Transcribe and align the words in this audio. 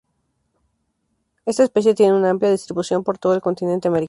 Esta 1.45 1.61
especie 1.63 1.93
tiene 1.93 2.15
una 2.17 2.31
amplia 2.31 2.49
distribución 2.49 3.03
por 3.03 3.19
todo 3.19 3.35
el 3.35 3.41
continente 3.41 3.87
americano. 3.87 3.99